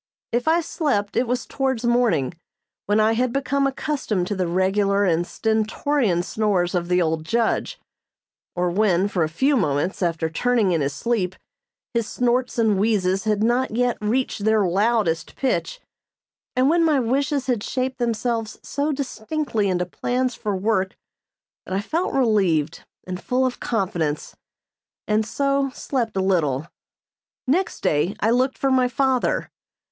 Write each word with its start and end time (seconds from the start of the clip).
If 0.31 0.47
I 0.47 0.61
slept 0.61 1.15
it 1.15 1.27
was 1.27 1.45
towards 1.45 1.83
morning, 1.85 2.33
when 2.87 2.99
I 2.99 3.13
had 3.13 3.31
become 3.31 3.67
accustomed 3.67 4.25
to 4.25 4.35
the 4.35 4.47
regular 4.47 5.05
and 5.05 5.27
stentorian 5.27 6.23
snores 6.23 6.73
of 6.73 6.87
the 6.87 6.99
old 6.99 7.23
judge; 7.23 7.79
or 8.55 8.71
when, 8.71 9.07
for 9.07 9.21
a 9.23 9.29
few 9.29 9.55
moments, 9.55 10.01
after 10.01 10.27
turning 10.27 10.71
in 10.71 10.81
his 10.81 10.91
sleep, 10.93 11.35
his 11.93 12.09
snorts 12.09 12.57
and 12.57 12.79
wheezes 12.79 13.25
had 13.25 13.43
not 13.43 13.75
yet 13.75 13.95
reached 14.01 14.43
their 14.43 14.65
loudest 14.65 15.35
pitch; 15.35 15.79
and 16.55 16.67
when 16.67 16.83
my 16.83 16.99
wishes 16.99 17.45
had 17.45 17.61
shaped 17.63 17.99
themselves 17.99 18.57
so 18.63 18.91
distinctly 18.91 19.69
into 19.69 19.85
plans 19.85 20.33
for 20.33 20.55
work 20.55 20.95
that 21.63 21.75
I 21.75 21.79
felt 21.79 22.11
relieved 22.15 22.83
and 23.05 23.21
full 23.21 23.45
of 23.45 23.59
confidence, 23.59 24.35
and 25.07 25.23
so 25.23 25.69
slept 25.75 26.17
a 26.17 26.21
little. 26.21 26.65
[Illustration: 26.65 26.71
LIFE 26.73 26.73
AT 26.73 27.45
NOME.] 27.45 27.53
Next 27.59 27.81
day 27.81 28.15
I 28.19 28.31
looked 28.31 28.57
for 28.57 28.71
my 28.71 28.87
father. 28.87 29.51